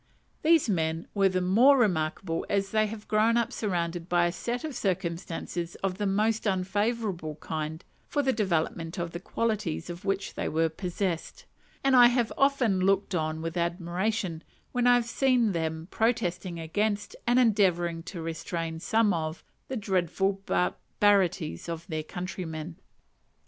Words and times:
These 0.41 0.67
men 0.67 1.05
were 1.13 1.29
the 1.29 1.41
more 1.41 1.77
remarkable 1.77 2.43
as 2.49 2.71
they 2.71 2.87
had 2.87 3.07
grown 3.07 3.37
up 3.37 3.53
surrounded 3.53 4.09
by 4.09 4.25
a 4.25 4.31
set 4.31 4.63
of 4.63 4.75
circumstances 4.75 5.75
of 5.83 5.99
the 5.99 6.07
most 6.07 6.47
unfavourable 6.47 7.35
kind 7.35 7.85
for 8.07 8.23
the 8.23 8.33
development 8.33 8.97
of 8.97 9.11
the 9.11 9.19
qualities 9.19 9.91
of 9.91 10.03
which 10.03 10.33
they 10.33 10.49
were 10.49 10.69
possessed; 10.69 11.45
and 11.83 11.95
I 11.95 12.07
have 12.07 12.33
often 12.35 12.79
looked 12.79 13.13
on 13.13 13.43
with 13.43 13.55
admiration, 13.55 14.43
when 14.71 14.87
I 14.87 14.95
have 14.95 15.05
seen 15.05 15.51
them 15.51 15.87
protesting 15.91 16.59
against, 16.59 17.15
and 17.27 17.37
endeavouring 17.37 18.01
to 18.09 18.23
restrain 18.23 18.79
some 18.79 19.13
of, 19.13 19.43
the 19.67 19.77
dreadful 19.77 20.41
barbarities 20.47 21.69
of 21.69 21.85
their 21.85 22.01
countrymen. 22.01 22.77